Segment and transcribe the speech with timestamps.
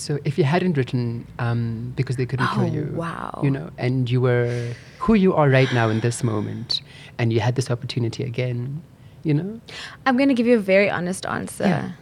[0.00, 3.38] So if you hadn't written um, because they couldn't Oh, kill you, wow.
[3.42, 6.80] you know, and you were who you are right now in this moment,
[7.18, 8.82] and you had this opportunity again,
[9.22, 9.60] you know,
[10.06, 11.64] I'm going to give you a very honest answer.
[11.64, 11.92] Yeah.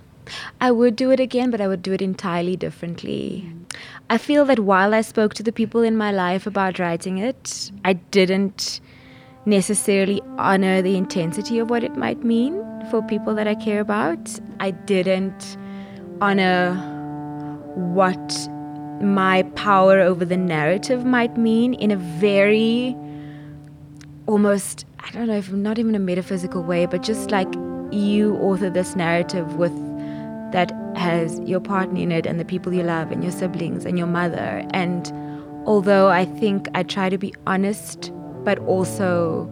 [0.61, 3.51] I would do it again, but I would do it entirely differently.
[4.11, 7.71] I feel that while I spoke to the people in my life about writing it,
[7.85, 8.81] I didn't
[9.47, 14.39] necessarily honor the intensity of what it might mean for people that I care about.
[14.61, 15.57] I didn't
[16.21, 16.77] honor
[17.79, 18.49] what
[19.01, 22.97] my power over the narrative might mean in a very
[24.27, 27.53] almost I don't know if not even a metaphysical way, but just like
[27.91, 29.73] you author this narrative with
[30.53, 33.97] that has your partner in it and the people you love and your siblings and
[33.97, 34.67] your mother.
[34.73, 35.11] And
[35.67, 38.13] although I think I try to be honest,
[38.45, 39.49] but also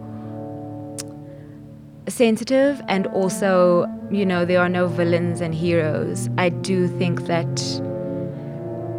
[2.07, 7.59] sensitive and also, you know, there are no villains and heroes, I do think that,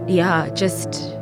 [0.09, 1.15] yeah, just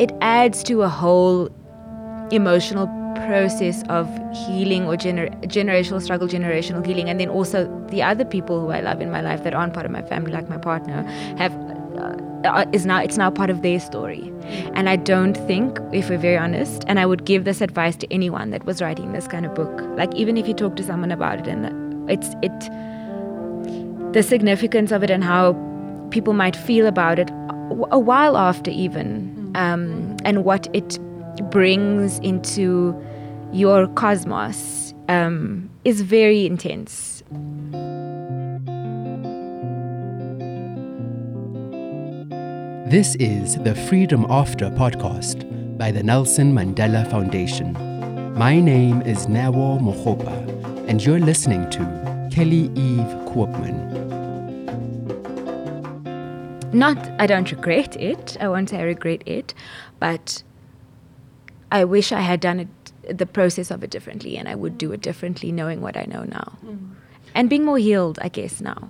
[0.00, 1.50] it adds to a whole
[2.30, 4.06] emotional process of
[4.46, 8.80] healing or gener- generational struggle, generational healing, and then also the other people who I
[8.80, 11.02] love in my life that aren't part of my family, like my partner,
[11.36, 11.54] have
[11.98, 14.32] uh, uh, is now it's now part of their story.
[14.74, 18.12] And I don't think, if we're very honest, and I would give this advice to
[18.12, 21.10] anyone that was writing this kind of book, like even if you talk to someone
[21.10, 22.70] about it, and it's it
[24.12, 25.52] the significance of it and how
[26.10, 30.98] people might feel about it a- a while after even um, and what it
[31.50, 32.94] brings into
[33.52, 37.22] your cosmos um, is very intense.
[42.90, 45.44] This is the Freedom After podcast
[45.78, 47.72] by the Nelson Mandela Foundation.
[48.34, 50.34] My name is Nawo Mohopa,
[50.88, 51.78] and you're listening to
[52.32, 53.76] Kelly Eve Koopman.
[56.72, 58.36] not i don't regret it.
[58.40, 59.54] I won't say i regret it
[59.98, 60.42] but
[61.72, 62.68] i wish i had done it
[63.18, 66.24] the process of it differently and i would do it differently knowing what i know
[66.24, 66.58] now.
[66.64, 66.90] Mm.
[67.34, 68.88] And being more healed i guess now.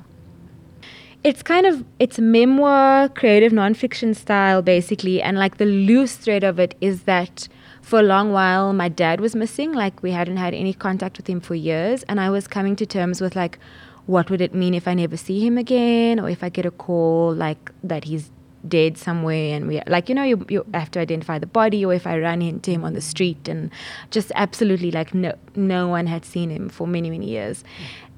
[1.25, 6.59] It's kind of it's memoir creative nonfiction style basically and like the loose thread of
[6.61, 7.49] it is that
[7.89, 11.27] for a long while my dad was missing like we hadn't had any contact with
[11.27, 13.59] him for years and i was coming to terms with like
[14.05, 16.71] what would it mean if i never see him again or if i get a
[16.71, 18.31] call like that he's
[18.67, 21.95] dead somewhere and we like you know you, you have to identify the body or
[21.95, 23.71] if i run into him on the street and
[24.11, 27.65] just absolutely like no no one had seen him for many many years.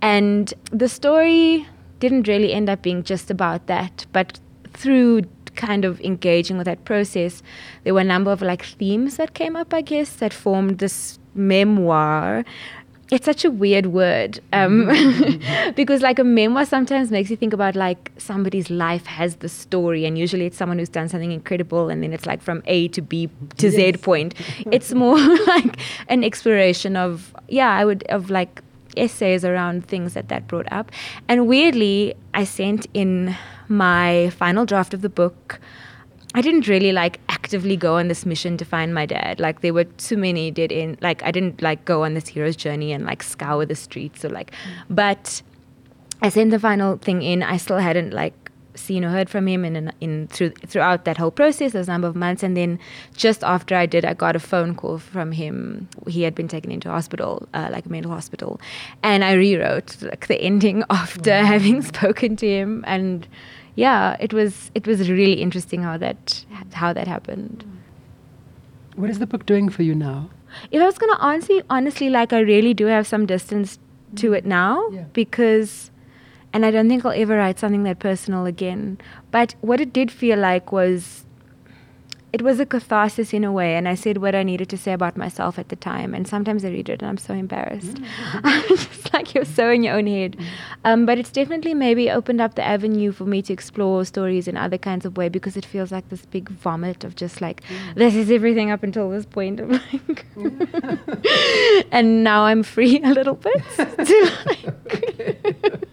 [0.02, 4.41] And the story didn't really end up being just about that but
[4.72, 5.22] through
[5.60, 7.43] kind of engaging with that process.
[7.84, 11.19] There were a number of like themes that came up i guess that formed this
[11.34, 12.44] memoir.
[13.10, 14.87] It's such a weird word um,
[15.75, 20.04] because like a memoir sometimes makes you think about like somebody's life has the story
[20.06, 23.03] and usually it's someone who's done something incredible and then it's like from a to
[23.03, 23.28] b
[23.59, 24.34] to z point.
[24.76, 25.19] It's more
[25.54, 28.62] like an exploration of yeah i would of like
[28.97, 30.91] essays around things that that brought up
[31.28, 33.37] and weirdly i sent in
[33.69, 35.61] my final draft of the book
[36.33, 39.41] I didn't really like actively go on this mission to find my dad.
[39.41, 40.99] Like there were too many dead end.
[41.00, 44.29] Like I didn't like go on this hero's journey and like scour the streets or
[44.29, 44.53] like.
[44.53, 44.73] Mm.
[44.91, 45.43] But
[46.23, 47.43] I sent the final thing in.
[47.43, 48.40] I still hadn't like
[48.75, 51.72] seen or heard from him in in through throughout that whole process.
[51.72, 52.78] those number of months, and then
[53.16, 55.88] just after I did, I got a phone call from him.
[56.06, 58.60] He had been taken into hospital, uh, like a mental hospital,
[59.03, 63.26] and I rewrote like the ending after having spoken to him and
[63.76, 67.64] yeah, it was it was really interesting how that how that happened.
[68.97, 70.31] What is the book doing for you now?
[70.70, 73.78] If I was gonna answer you honestly, like I really do have some distance
[74.16, 75.04] to it now Yeah.
[75.12, 75.91] because,
[76.53, 78.99] and I don't think I'll ever write something that personal again.
[79.31, 81.25] But what it did feel like was,
[82.33, 84.93] it was a catharsis in a way, and I said what I needed to say
[84.93, 86.15] about myself at the time.
[86.15, 87.99] And sometimes I read it and I'm so embarrassed.
[88.34, 90.37] I'm just like you're so in your own head.
[90.85, 94.56] Um, but it's definitely maybe opened up the avenue for me to explore stories in
[94.56, 97.62] other kinds of way because it feels like this big vomit of just like
[97.94, 100.25] this is everything up until this point of like
[101.93, 105.87] and now I'm free a little bit to like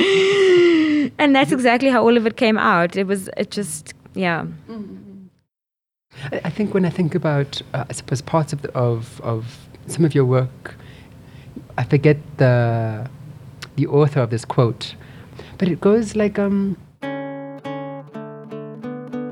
[1.18, 2.96] and that's exactly how all of it came out.
[2.96, 4.46] It was it just yeah.
[6.32, 10.04] I, think when I think about, uh, I suppose, parts of, the, of of some
[10.04, 10.74] of your work,
[11.78, 13.08] I forget the
[13.76, 14.94] the author of this quote,
[15.58, 16.76] but it goes like, um,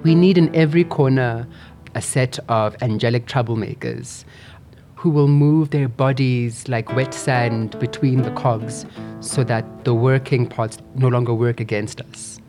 [0.04, 1.46] "We need in every corner
[1.94, 4.24] a set of angelic troublemakers."
[4.98, 8.84] Who will move their bodies like wet sand between the cogs
[9.20, 12.40] so that the working parts no longer work against us.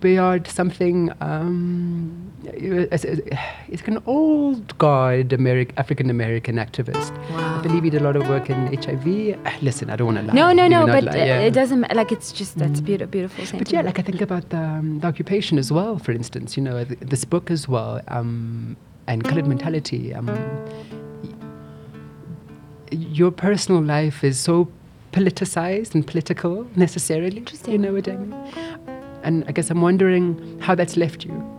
[0.00, 7.10] Bayard something, um, is an old guard Ameri- African American activist.
[7.30, 7.58] Wow.
[7.58, 9.38] I believe he did a lot of work in HIV.
[9.62, 10.34] Listen, I don't want to lie.
[10.34, 10.86] No, no, no.
[10.86, 11.40] But lie, yeah.
[11.40, 13.64] it doesn't like it's just that's beautiful, beautiful sentiment.
[13.64, 15.98] But yeah, like I think about the, um, the occupation as well.
[15.98, 18.76] For instance, you know, th- this book as well, um,
[19.06, 20.14] and colored mentality.
[20.14, 20.28] Um,
[22.92, 24.68] your personal life is so
[25.12, 27.38] politicized and political necessarily.
[27.38, 27.72] Interesting.
[27.72, 28.32] You know what I mean?
[29.22, 31.57] And I guess I'm wondering how that's left you.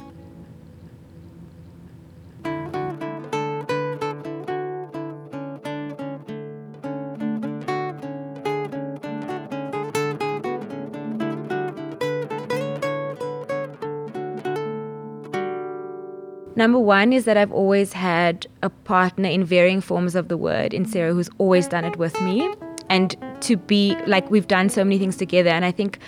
[16.60, 20.74] Number one is that I've always had a partner in varying forms of the word
[20.74, 22.54] in Sarah who's always done it with me.
[22.90, 23.16] And
[23.48, 25.52] to be like, we've done so many things together.
[25.52, 26.00] And I think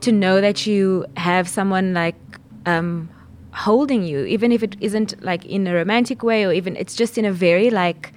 [0.00, 2.16] to know that you have someone like
[2.64, 3.10] um,
[3.52, 7.18] holding you, even if it isn't like in a romantic way or even it's just
[7.18, 8.14] in a very like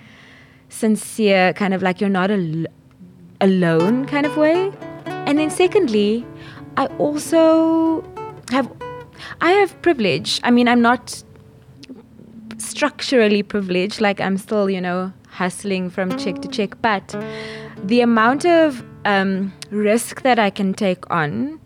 [0.70, 2.66] sincere kind of like you're not al-
[3.42, 4.72] alone kind of way.
[5.06, 6.26] And then secondly,
[6.78, 8.06] I also
[8.52, 8.72] have
[9.42, 10.40] I have privilege.
[10.46, 11.22] I mean, I'm not
[12.74, 17.16] structurally privileged like i'm still you know hustling from check to check but
[17.84, 21.60] the amount of um, risk that i can take on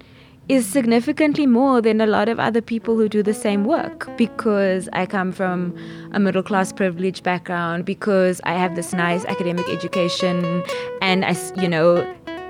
[0.49, 4.89] is significantly more than a lot of other people who do the same work because
[4.93, 5.73] i come from
[6.11, 10.63] a middle class privileged background because i have this nice academic education
[11.01, 11.89] and I you know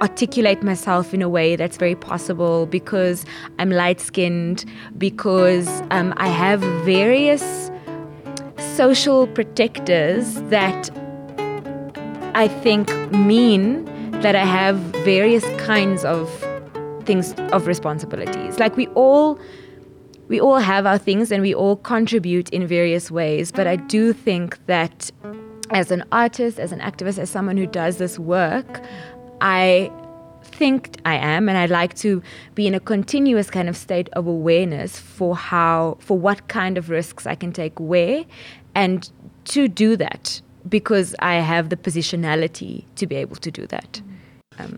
[0.01, 3.25] articulate myself in a way that's very possible because
[3.57, 4.63] i'm light skinned
[4.97, 7.71] because um, i have various
[8.59, 10.89] social protectors that
[12.33, 13.85] I think mean
[14.21, 16.29] that I have various kinds of
[17.05, 18.59] things of responsibilities.
[18.59, 19.39] Like we all
[20.27, 24.11] we all have our things and we all contribute in various ways, but I do
[24.11, 25.11] think that
[25.71, 28.81] as an artist, as an activist, as someone who does this work,
[29.41, 29.91] I
[30.47, 32.21] think I am and I like to
[32.55, 36.89] be in a continuous kind of state of awareness for how for what kind of
[36.89, 38.25] risks I can take where
[38.75, 39.09] and
[39.45, 44.01] to do that because I have the positionality to be able to do that.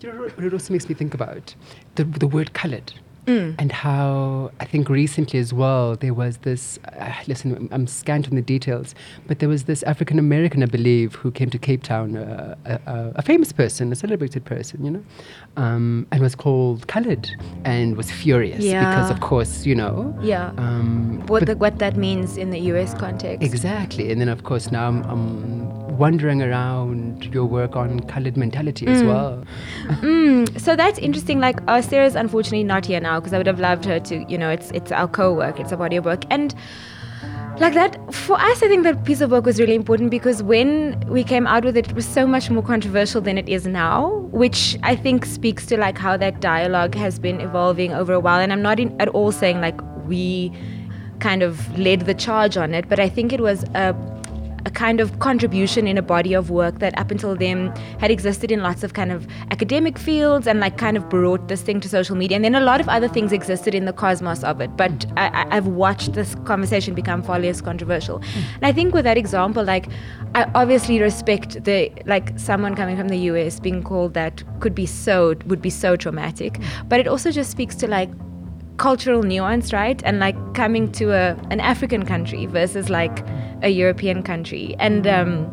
[0.01, 1.55] You know, it also makes me think about
[1.95, 2.93] the, the word colored.
[3.29, 3.55] Mm.
[3.59, 6.79] And how I think recently as well there was this.
[6.97, 8.93] Uh, listen, I'm- scant on the details,
[9.27, 12.73] but there was this African American, I believe, who came to Cape Town, uh, a,
[12.95, 15.03] a, a famous person, a celebrated person, you know,
[15.57, 17.29] um, and was called colored
[17.65, 19.95] and was furious because, of course, you know.
[20.21, 20.51] Yeah.
[20.57, 23.43] Um, What the, what that means in the US context.
[23.43, 24.11] Exactly.
[24.11, 29.03] And then, of course, now I'm, I'm wondering around your work on colored mentality as
[29.03, 29.43] well.
[30.01, 31.39] Mm, so that's interesting.
[31.39, 34.25] Like, uh, Sarah's unfortunately not here now because I would have loved her to.
[34.29, 36.55] You know, it's it's our co-work, it's a body of work, and
[37.59, 40.97] like that for us, I think that piece of work was really important because when
[41.09, 44.09] we came out with it, it was so much more controversial than it is now,
[44.31, 48.39] which I think speaks to like how that dialogue has been evolving over a while.
[48.39, 50.53] And I'm not in, at all saying like we
[51.19, 53.93] kind of led the charge on it, but I think it was a
[54.65, 57.67] a kind of contribution in a body of work that up until then
[57.99, 61.61] had existed in lots of kind of academic fields and like kind of brought this
[61.61, 62.35] thing to social media.
[62.35, 64.75] And then a lot of other things existed in the cosmos of it.
[64.77, 68.21] But I, i've watched this conversation become far less controversial.
[68.55, 69.87] And i think with that example like
[70.35, 74.85] i obviously respect the like someone coming from the us being called that could be
[74.85, 76.59] so would be so traumatic.
[76.87, 78.09] But it also just speaks to like
[78.79, 80.01] cultural nuance, right?
[80.03, 83.23] And like coming to a an African country versus like
[83.61, 84.75] a European country.
[84.79, 85.47] And um,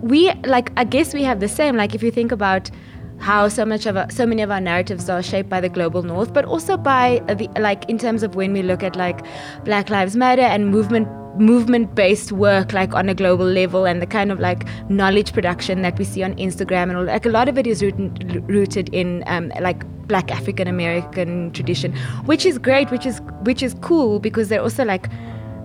[0.00, 1.76] we like I guess we have the same.
[1.76, 2.70] Like if you think about
[3.18, 6.02] how so much of our, so many of our narratives are shaped by the global
[6.02, 9.24] north, but also by the like in terms of when we look at like
[9.64, 14.06] Black Lives Matter and movement movement based work like on a global level and the
[14.06, 17.48] kind of like knowledge production that we see on Instagram and all like a lot
[17.48, 21.94] of it is rooted rooted in um, like black African American tradition
[22.26, 25.08] which is great which is which is cool because they're also like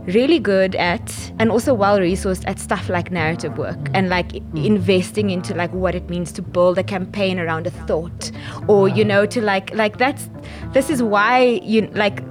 [0.05, 5.29] really good at and also well resourced at stuff like narrative work and like investing
[5.29, 8.31] into like what it means to build a campaign around a thought
[8.67, 10.27] or you know to like like that's
[10.73, 12.23] this is why you like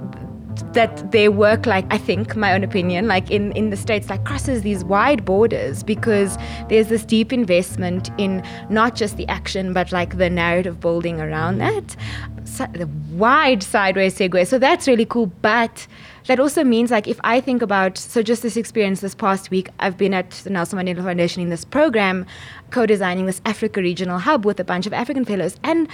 [0.73, 4.23] that their work like i think my own opinion like in in the states like
[4.25, 6.37] crosses these wide borders because
[6.69, 11.57] there's this deep investment in not just the action but like the narrative building around
[11.57, 11.75] mm-hmm.
[11.75, 11.97] that
[12.51, 14.45] si- the wide sideways segue.
[14.47, 15.27] So that's really cool.
[15.41, 15.87] But
[16.27, 19.69] that also means like if I think about so just this experience this past week,
[19.79, 22.25] I've been at the Nelson Mandela Foundation in this program,
[22.69, 25.87] co-designing this Africa regional hub with a bunch of African fellows and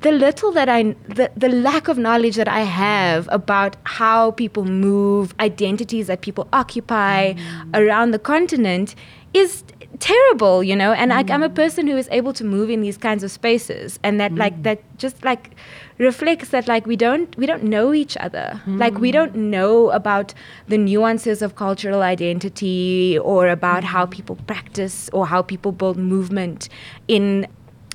[0.00, 4.64] the little that I, the, the lack of knowledge that I have about how people
[4.64, 7.70] move, identities that people occupy mm.
[7.74, 8.94] around the continent
[9.34, 9.64] is
[9.98, 10.92] terrible, you know.
[10.92, 11.30] And mm.
[11.30, 14.20] I, am a person who is able to move in these kinds of spaces, and
[14.20, 14.38] that, mm.
[14.38, 15.50] like, that just like
[15.98, 18.78] reflects that like we don't we don't know each other mm.
[18.78, 20.32] like we don't know about
[20.68, 26.68] the nuances of cultural identity or about how people practice or how people build movement
[27.08, 27.46] in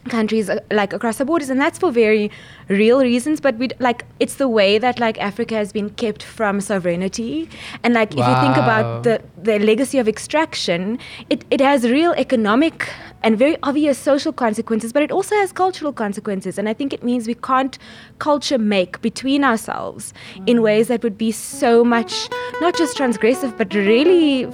[0.09, 2.29] countries uh, like across the borders and that's for very
[2.69, 6.59] real reasons but we like it's the way that like africa has been kept from
[6.59, 7.49] sovereignty
[7.83, 8.21] and like wow.
[8.21, 12.89] if you think about the the legacy of extraction it, it has real economic
[13.23, 17.03] and very obvious social consequences but it also has cultural consequences and i think it
[17.03, 17.77] means we can't
[18.19, 20.49] culture make between ourselves mm.
[20.49, 22.29] in ways that would be so much
[22.59, 24.45] not just transgressive but really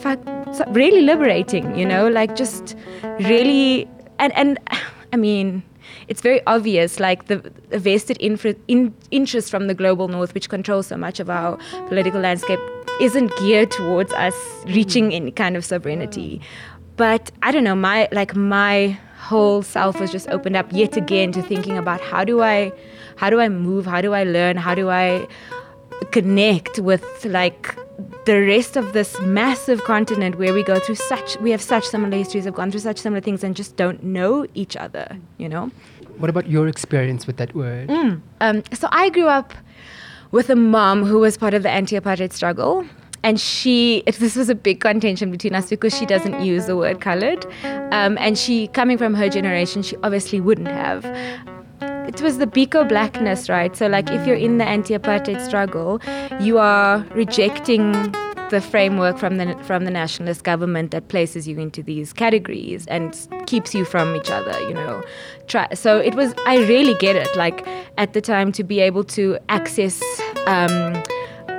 [0.70, 2.76] really liberating you know like just
[3.20, 3.88] really
[4.20, 4.60] and and
[5.12, 5.64] I mean,
[6.08, 10.88] it's very obvious, like the, the vested in, interest from the global north, which controls
[10.88, 12.60] so much of our political landscape,
[13.02, 14.36] isn't geared towards us
[14.68, 15.16] reaching mm.
[15.16, 16.42] any kind of sovereignty.
[16.98, 21.32] But I don't know, my like my whole self was just opened up yet again
[21.32, 22.72] to thinking about how do I,
[23.16, 25.28] how do I move, how do I learn, how do I
[26.12, 27.76] connect with like
[28.26, 32.18] the rest of this massive continent where we go through such we have such similar
[32.18, 35.72] histories have gone through such similar things and just don't know each other you know?
[36.18, 37.90] What about your experience with that word?
[37.90, 38.22] Mm.
[38.42, 39.54] um, so i grew up
[40.32, 42.86] with a mom who was part of the anti-apartheid struggle
[43.24, 47.02] and she this was a big contention between us because she doesn't use the word
[47.02, 47.46] colored.
[47.92, 51.04] Um, and she coming from her generation she obviously wouldn't have
[52.10, 53.76] it was the Biko blackness, right?
[53.76, 56.02] So, like, if you're in the anti-apartheid struggle,
[56.42, 57.92] you are rejecting
[58.50, 63.28] the framework from the from the nationalist government that places you into these categories and
[63.46, 64.60] keeps you from each other.
[64.62, 65.04] You know,
[65.46, 66.34] Try, so it was.
[66.48, 67.36] I really get it.
[67.36, 67.68] Like
[68.00, 70.02] at the time, to be able to access.
[70.48, 71.04] Um,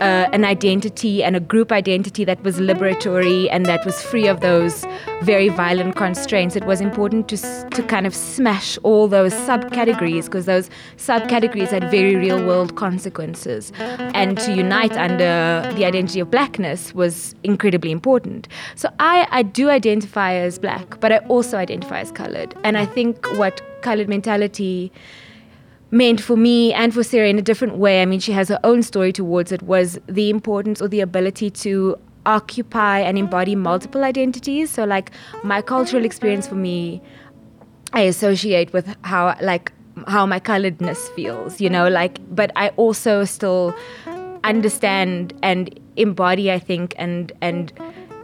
[0.01, 4.41] uh, an identity and a group identity that was liberatory and that was free of
[4.41, 4.87] those
[5.23, 6.57] very violent constraints.
[6.57, 11.91] It was important to, to kind of smash all those subcategories because those subcategories had
[11.91, 13.73] very real world consequences.
[13.79, 18.49] And to unite under the identity of blackness was incredibly important.
[18.75, 22.55] So I, I do identify as black, but I also identify as colored.
[22.65, 24.93] And I think what colored mentality
[25.91, 28.03] meant for me and for Sarah in a different way.
[28.03, 31.51] I mean, she has her own story towards it, was the importance or the ability
[31.51, 34.71] to occupy and embody multiple identities.
[34.71, 35.11] So, like,
[35.43, 37.03] my cultural experience for me,
[37.93, 39.73] I associate with how, like,
[40.07, 43.75] how my coloredness feels, you know, like, but I also still
[44.45, 47.73] understand and embody, I think, and, and,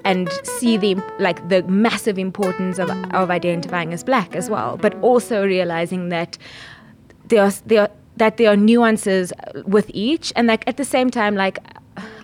[0.05, 4.95] and see the like the massive importance of, of identifying as black as well, but
[5.03, 6.39] also realizing that
[7.29, 9.33] there are, there are, that there are nuances
[9.67, 11.59] with each, and like at the same time, like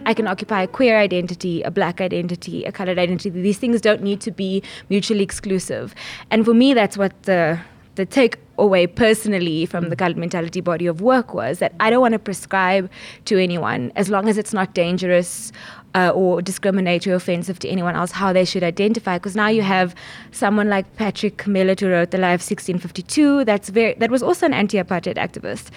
[0.05, 3.31] I can occupy a queer identity, a black identity, a colored identity.
[3.31, 5.95] These things don't need to be mutually exclusive.
[6.31, 7.61] And for me, that's what the
[7.95, 12.13] the takeaway personally from the colored mentality body of work was that I don't want
[12.13, 12.91] to prescribe
[13.27, 15.53] to anyone as long as it's not dangerous
[15.95, 19.63] uh, or discriminatory or offensive to anyone else how they should identify because now you
[19.63, 19.95] have
[20.31, 24.55] someone like Patrick Mellet who wrote The of 1652 that's very that was also an
[24.55, 25.71] anti-apartheid activist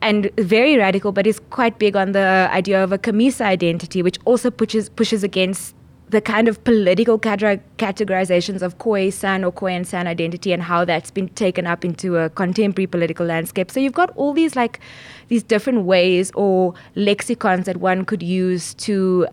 [0.00, 4.18] and very radical but is quite big on the idea of a Camissa identity which
[4.24, 5.74] also pushes pushes against
[6.10, 11.10] the kind of political categorizations of Khoisan or Khoi and San identity and how that's
[11.10, 13.70] been taken up into a contemporary political landscape.
[13.70, 14.80] So you've got all these like
[15.28, 19.26] these different ways or lexicons that one could use to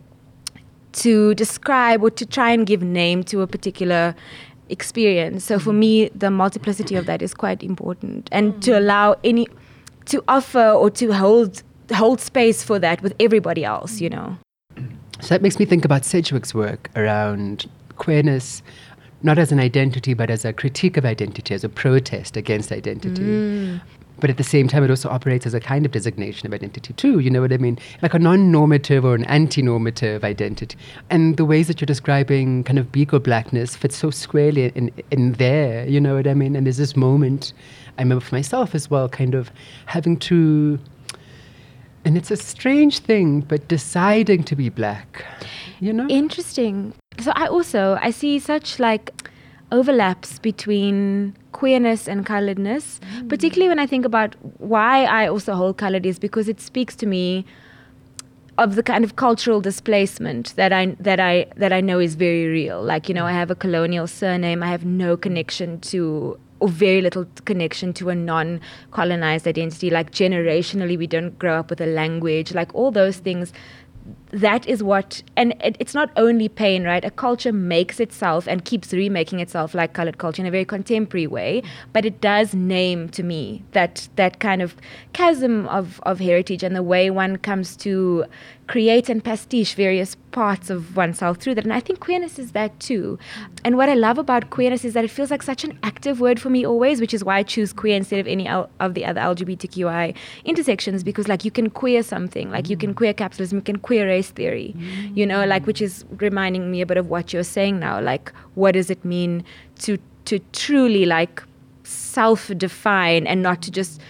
[0.96, 4.16] to describe or to try and give name to a particular
[4.70, 5.44] experience.
[5.44, 9.48] So for me, the multiplicity of that is quite important, and to allow any
[10.06, 14.38] to offer or to hold hold space for that with everybody else, you know.
[15.22, 18.62] So that makes me think about Sedgwick's work around queerness,
[19.24, 23.22] not as an identity, but as a critique of identity, as a protest against identity.
[23.22, 23.82] Mm.
[24.20, 26.94] But at the same time, it also operates as a kind of designation of identity
[26.94, 27.20] too.
[27.20, 27.78] You know what I mean?
[28.02, 30.78] Like a non-normative or an anti-normative identity.
[31.10, 35.34] And the ways that you're describing kind of Biko blackness fits so squarely in, in
[35.34, 35.88] there.
[35.88, 36.56] You know what I mean?
[36.56, 37.54] And there's this moment
[37.98, 39.52] I remember for myself as well, kind of
[39.86, 40.80] having to.
[42.04, 45.26] And it's a strange thing, but deciding to be black,
[45.80, 46.08] you know?
[46.08, 46.94] Interesting.
[47.20, 49.30] So I also I see such like
[49.72, 53.30] overlaps between queerness and coloredness, mm.
[53.30, 57.06] particularly when I think about why I also hold colored is because it speaks to
[57.06, 57.46] me
[58.58, 62.48] of the kind of cultural displacement that I that I that I know is very
[62.48, 62.82] real.
[62.82, 64.64] Like you know, I have a colonial surname.
[64.64, 69.90] I have no connection to or very little connection to a non-colonized identity.
[69.90, 72.54] Like generationally, we don't grow up with a language.
[72.54, 73.52] Like all those things
[74.36, 78.66] that is what and it, it's not only pain right a culture makes itself and
[78.66, 81.64] keeps remaking itself like colored culture in a very contemporary way
[81.94, 84.76] but it does name to me that that kind of
[85.14, 88.26] chasm of of heritage and the way one comes to
[88.68, 91.64] create and pastiche various parts of oneself through that.
[91.64, 93.18] And I think queerness is that too.
[93.64, 96.40] And what I love about queerness is that it feels like such an active word
[96.40, 99.22] for me always, which is why I choose queer instead of any of the other
[99.22, 102.98] LGBTQI intersections because like you can queer something, like you can mm.
[102.98, 104.76] queer capitalism, you can queer race theory,
[105.14, 108.00] you know, like which is reminding me a bit of what you're saying now.
[108.02, 109.44] Like what does it mean
[109.80, 111.44] to to truly like
[111.84, 114.02] self-define and not to just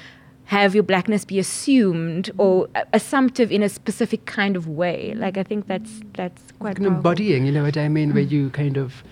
[0.45, 5.13] have your blackness be assumed or assumptive in a specific kind of way.
[5.15, 7.45] Like I think that's that's quite like embodying.
[7.45, 8.11] You know what I mean?
[8.11, 8.13] Mm.
[8.13, 9.03] Where you kind of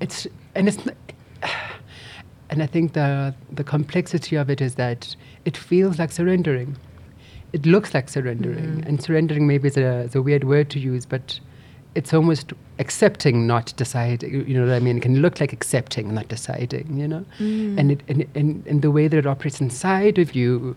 [0.00, 0.78] it's and it's
[2.50, 6.76] and I think the the complexity of it is that it feels like surrendering.
[7.52, 8.86] It looks like surrendering, mm.
[8.86, 11.40] and surrendering maybe is a, is a weird word to use, but
[11.94, 14.48] it's almost accepting, not deciding.
[14.48, 14.98] You know what I mean?
[14.98, 16.98] It can look like accepting, not deciding.
[16.98, 17.78] You know, mm.
[17.78, 20.76] and, it, and and and the way that it operates inside of you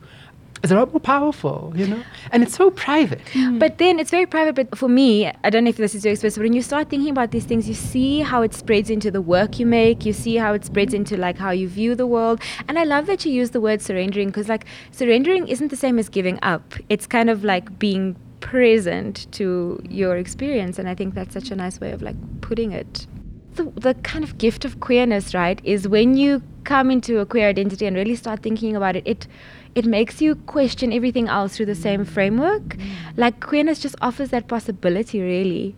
[0.64, 1.74] is a lot more powerful.
[1.76, 3.24] You know, and it's so private.
[3.34, 3.60] Mm.
[3.60, 4.56] But then it's very private.
[4.56, 6.90] But for me, I don't know if this is your experience, but when you start
[6.90, 10.06] thinking about these things, you see how it spreads into the work you make.
[10.06, 12.42] You see how it spreads into like how you view the world.
[12.68, 16.00] And I love that you use the word surrendering because like surrendering isn't the same
[16.00, 16.74] as giving up.
[16.90, 20.78] It's kind of like being present to your experience.
[20.80, 23.08] And I think that's such a nice way of like putting it.
[23.56, 27.48] The, the kind of gift of queerness, right, is when you come into a queer
[27.50, 29.28] identity and really start thinking about it, it
[29.76, 32.78] it makes you question everything else through the same framework.
[33.18, 35.76] Like queerness just offers that possibility, really.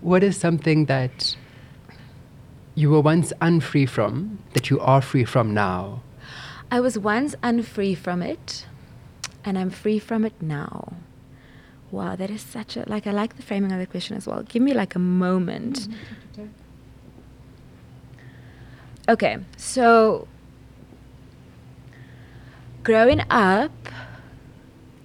[0.00, 1.36] What is something that
[2.74, 6.02] you were once unfree from that you are free from now?
[6.70, 8.66] I was once unfree from it,
[9.44, 10.94] and I'm free from it now.
[11.90, 14.42] Wow, that is such a like I like the framing of the question as well.
[14.44, 15.88] Give me like a moment.
[16.36, 16.46] Mm-hmm.
[19.08, 20.28] Okay, so
[22.82, 23.72] growing up,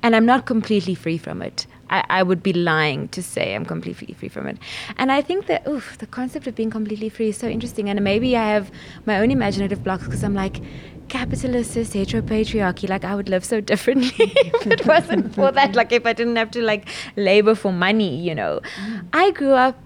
[0.01, 1.67] and I'm not completely free from it.
[1.89, 4.57] I, I would be lying to say I'm completely free from it.
[4.97, 7.89] And I think that oof, the concept of being completely free is so interesting.
[7.89, 8.71] And maybe I have
[9.05, 10.61] my own imaginative blocks because I'm like,
[11.07, 15.91] capitalist cis heteropatriarchy like i would live so differently if it wasn't for that like
[15.91, 19.05] if i didn't have to like labor for money you know mm.
[19.13, 19.79] i grew up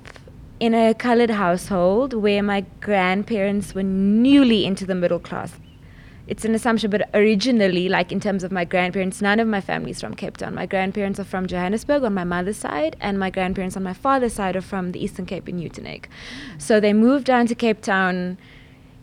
[0.61, 5.53] in a colored household where my grandparents were newly into the middle class
[6.29, 9.99] it's an assumption but originally like in terms of my grandparents none of my family's
[9.99, 13.75] from cape town my grandparents are from johannesburg on my mother's side and my grandparents
[13.75, 16.05] on my father's side are from the eastern cape in uitenhage
[16.57, 18.37] so they moved down to cape town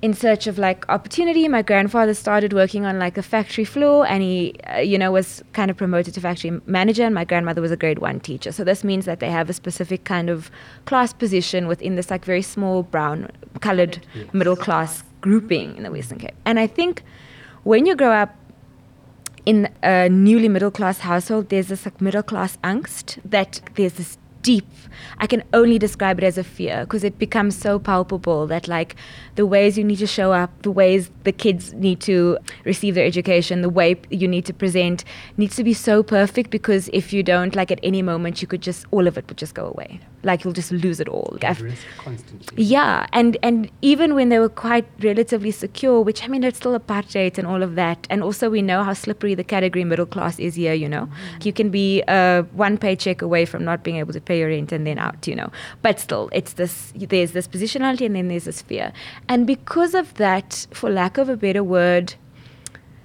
[0.03, 1.49] in search of like opportunity.
[1.49, 5.43] My grandfather started working on like a factory floor and he, uh, you know, was
[5.53, 7.05] kind of promoted to factory manager.
[7.05, 8.53] And my grandmother was a grade one teacher.
[8.53, 10.51] So this means that they have a specific kind of
[10.85, 14.33] class position within this like very small brown colored yes.
[14.35, 16.37] middle class grouping in the Western Cape.
[16.45, 17.03] And I think
[17.65, 18.33] when you grow up
[19.45, 24.19] in a newly middle class household, there's this like middle class angst that there's this
[24.47, 24.67] deep
[25.19, 28.95] i can only describe it as a fear because it becomes so palpable that like
[29.35, 33.09] the ways you need to show up the ways the kids need to receive their
[33.13, 35.05] education the way you need to present
[35.37, 38.63] needs to be so perfect because if you don't like at any moment you could
[38.63, 41.59] just all of it would just go away like you'll just lose it all like
[41.99, 42.63] constantly.
[42.63, 46.79] yeah and and even when they were quite relatively secure which i mean it's still
[46.79, 50.39] apartheid and all of that and also we know how slippery the category middle class
[50.39, 51.39] is here you know mm-hmm.
[51.49, 54.99] you can be uh, one paycheck away from not being able to pay and then
[54.99, 55.51] out, you know.
[55.83, 58.93] But still, it's this, there's this positionality and then there's this fear.
[59.29, 62.15] And because of that, for lack of a better word,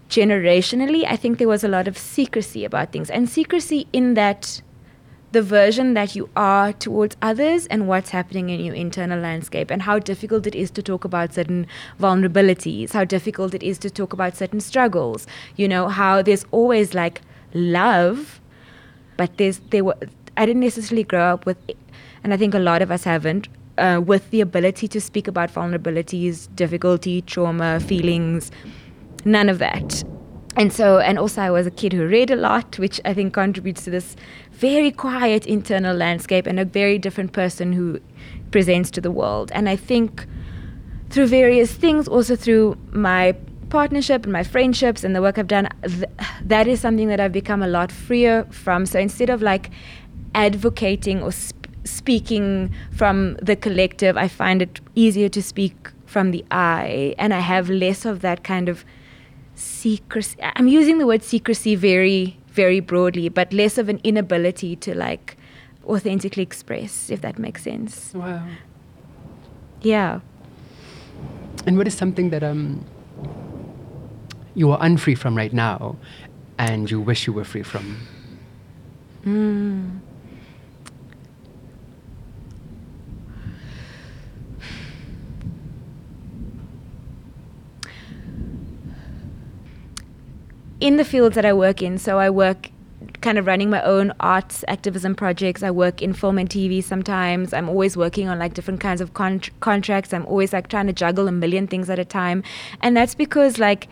[0.10, 3.10] generationally, I think there was a lot of secrecy about things.
[3.10, 4.62] And secrecy in that
[5.32, 9.82] the version that you are towards others and what's happening in your internal landscape and
[9.82, 11.66] how difficult it is to talk about certain
[12.00, 16.94] vulnerabilities, how difficult it is to talk about certain struggles, you know, how there's always
[16.94, 17.22] like
[17.54, 18.42] love,
[19.16, 19.98] but there's there were
[20.38, 21.58] I didn't necessarily grow up with,
[22.24, 25.54] and I think a lot of us haven't, uh, with the ability to speak about
[25.54, 28.52] vulnerabilities, difficulty, trauma, feelings,
[29.26, 30.04] none of that.
[30.58, 33.34] And so, and also, I was a kid who read a lot, which I think
[33.34, 34.18] contributes to this
[34.52, 38.02] very quiet internal landscape and a very different person who
[38.52, 39.50] presents to the world.
[39.54, 40.26] And I think
[41.10, 43.34] through various things, also through my
[43.70, 46.04] partnership and my friendships and the work I've done, th-
[46.44, 48.86] that is something that I've become a lot freer from.
[48.86, 49.72] So instead of like
[50.36, 56.44] advocating or sp- speaking from the collective, I find it easier to speak from the
[56.52, 58.86] I, and I have less of that kind of
[59.56, 60.38] secrecy.
[60.42, 65.38] I'm using the word secrecy very, very broadly, but less of an inability to like
[65.86, 68.14] authentically express, if that makes sense.
[68.14, 68.46] Wow.
[69.82, 70.20] Yeah.
[71.66, 72.86] And what is something that um
[74.54, 75.96] you are unfree from right now
[76.58, 77.98] and you wish you were free from?
[79.26, 80.00] Mm.
[90.82, 92.70] In the fields that I work in, so I work
[93.22, 95.64] kind of running my own arts activism projects.
[95.64, 97.54] I work in film and TV sometimes.
[97.54, 100.14] I'm always working on like different kinds of con- contracts.
[100.14, 102.44] I'm always like trying to juggle a million things at a time.
[102.82, 103.88] And that's because like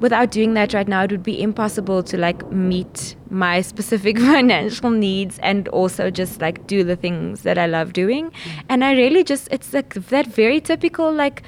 [0.00, 4.90] without doing that right now, it would be impossible to like meet my specific financial
[4.90, 8.30] needs and also just like do the things that I love doing.
[8.30, 8.64] Mm.
[8.68, 11.42] And I really just, it's like that very typical like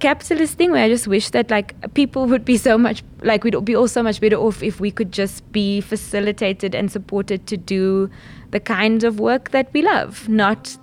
[0.00, 3.64] capitalist thing where I just wish that like people would be so much like we'd
[3.64, 7.56] be all so much better off if we could just be facilitated and supported to
[7.56, 8.10] do
[8.50, 10.76] the kind of work that we love, not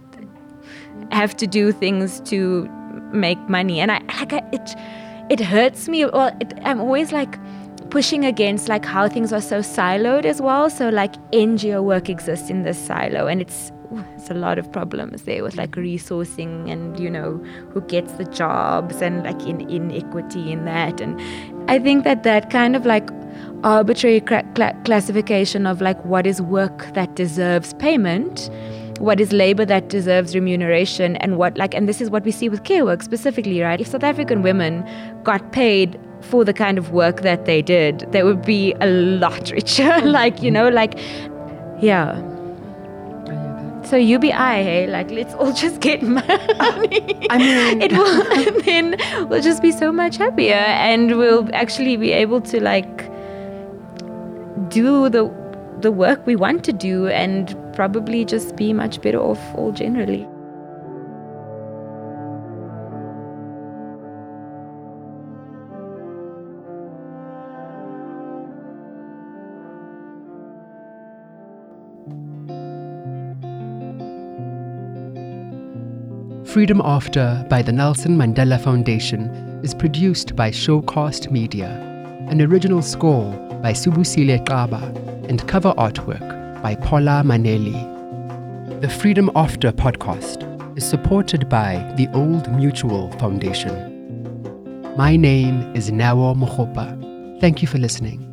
[1.12, 2.68] have to do things to
[3.12, 3.80] make money.
[3.80, 4.76] And I like I, it
[5.30, 6.06] it hurts me.
[6.06, 7.38] Well, it, I'm always like
[7.89, 10.70] pushing against like how things are so siloed as well.
[10.70, 13.72] So like NGO work exists in this silo, and it's
[14.15, 17.38] it's a lot of problems there with like resourcing and you know
[17.71, 21.02] who gets the jobs and like in inequity in that.
[21.02, 21.19] And
[21.69, 23.10] I think that that kind of like
[23.63, 28.50] arbitrary cl- classification of like what is work that deserves payment
[29.00, 32.48] what is labor that deserves remuneration and what like and this is what we see
[32.48, 33.82] with care work specifically right?
[33.82, 34.88] If south african women
[35.24, 39.52] got paid for the kind of work that they did they would be a lot
[39.52, 40.02] richer.
[40.06, 40.98] Like you know like
[41.82, 42.35] yeah
[43.86, 47.28] so UBI, hey, like let's all just get money.
[47.30, 51.98] I mean, it will, and then we'll just be so much happier, and we'll actually
[51.98, 53.10] be able to like
[54.69, 55.32] do the
[55.82, 60.28] the work we want to do and probably just be much better off all generally.
[76.56, 79.26] Freedom After by the Nelson Mandela Foundation
[79.62, 81.68] is produced by Showcast Media.
[82.30, 83.30] An original score
[83.62, 84.82] by Subusile Kaba
[85.28, 87.76] and cover artwork by Paula Manelli.
[88.80, 93.76] The Freedom After podcast is supported by the Old Mutual Foundation.
[94.96, 97.41] My name is Nawa Mohopa.
[97.41, 98.25] Thank you for listening.